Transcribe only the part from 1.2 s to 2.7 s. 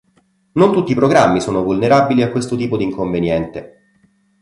sono vulnerabili a questo